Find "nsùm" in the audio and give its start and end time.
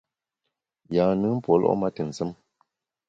2.09-2.31